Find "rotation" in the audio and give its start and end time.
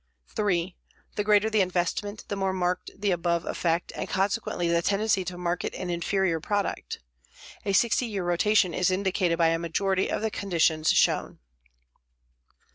8.23-8.73